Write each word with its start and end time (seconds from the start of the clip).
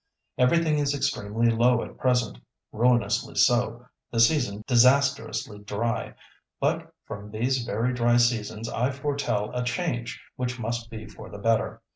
Everything 0.39 0.79
is 0.79 0.95
extremely 0.95 1.51
low 1.51 1.83
at 1.83 1.99
present—ruinously 1.99 3.35
so, 3.35 3.85
the 4.09 4.19
season 4.19 4.63
disastrously 4.65 5.59
dry. 5.59 6.15
But 6.59 6.91
from 7.05 7.29
these 7.29 7.63
very 7.63 7.93
dry 7.93 8.17
seasons 8.17 8.67
I 8.67 8.89
foretell 8.89 9.55
a 9.55 9.63
change 9.63 10.19
which 10.37 10.57
must 10.57 10.89
be 10.89 11.05
for 11.05 11.29
the 11.29 11.37
better. 11.37 11.83